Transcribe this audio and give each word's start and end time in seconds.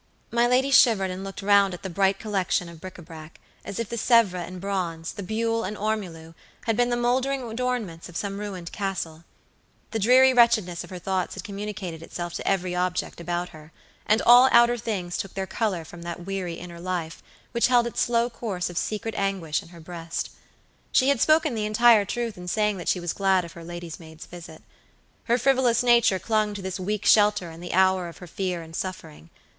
My 0.31 0.47
lady 0.47 0.71
shivered 0.71 1.11
and 1.11 1.23
looked 1.23 1.43
round 1.43 1.75
at 1.75 1.83
the 1.83 1.87
bright 1.91 2.17
collection 2.17 2.67
of 2.69 2.81
bric 2.81 2.97
a 2.97 3.03
brac, 3.03 3.39
as 3.63 3.77
if 3.77 3.87
the 3.87 3.99
Sevres 3.99 4.47
and 4.47 4.59
bronze, 4.59 5.11
the 5.13 5.21
buhl 5.21 5.63
and 5.63 5.77
ormolu, 5.77 6.33
had 6.65 6.75
been 6.75 6.89
the 6.89 6.97
moldering 6.97 7.43
adornments 7.47 8.09
of 8.09 8.17
some 8.17 8.39
ruined 8.39 8.71
castle. 8.71 9.25
The 9.91 9.99
dreary 9.99 10.33
wretchedness 10.33 10.83
of 10.83 10.89
her 10.89 10.97
thoughts 10.97 11.35
had 11.35 11.43
communicated 11.43 12.01
itself 12.01 12.33
to 12.33 12.47
every 12.47 12.73
object 12.73 13.21
about 13.21 13.49
her, 13.49 13.71
and 14.07 14.23
all 14.23 14.49
outer 14.51 14.75
things 14.75 15.17
took 15.17 15.35
their 15.35 15.45
color 15.45 15.85
from 15.85 16.01
that 16.01 16.25
weary 16.25 16.55
inner 16.55 16.79
life 16.79 17.21
which 17.51 17.67
held 17.67 17.85
its 17.85 18.01
slow 18.01 18.27
course 18.27 18.71
of 18.71 18.79
secret 18.79 19.13
anguish 19.15 19.61
in 19.61 19.69
her 19.69 19.79
breast. 19.79 20.31
She 20.91 21.09
had 21.09 21.21
spoken 21.21 21.53
the 21.53 21.67
entire 21.67 22.05
truth 22.05 22.37
in 22.39 22.47
saying 22.47 22.77
that 22.77 22.89
she 22.89 22.99
was 22.99 23.13
glad 23.13 23.45
of 23.45 23.51
her 23.53 23.63
lady's 23.63 23.99
maid's 23.99 24.25
visit. 24.25 24.63
Her 25.25 25.37
frivolous 25.37 25.83
nature 25.83 26.17
clung 26.17 26.55
to 26.55 26.61
this 26.63 26.79
weak 26.79 27.05
shelter 27.05 27.51
in 27.51 27.61
the 27.61 27.73
hour 27.73 28.07
of 28.07 28.17
her 28.17 28.25
fear 28.25 28.63
and 28.63 28.75
suffering. 28.75 29.29